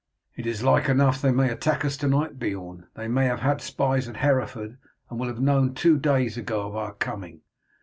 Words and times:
"It 0.35 0.47
is 0.47 0.63
like 0.63 0.89
enough 0.89 1.21
they 1.21 1.29
may 1.31 1.51
attack 1.51 1.85
us 1.85 1.95
to 1.97 2.07
night, 2.07 2.39
Beorn. 2.39 2.87
They 2.95 3.07
may 3.07 3.25
have 3.27 3.41
had 3.41 3.61
spies 3.61 4.09
at 4.09 4.17
Hereford, 4.17 4.79
and 5.11 5.19
will 5.19 5.27
have 5.27 5.39
known 5.41 5.75
two 5.75 5.99
days 5.99 6.37
ago 6.37 6.65
of 6.65 6.75
our 6.75 6.95
coming. 6.95 7.41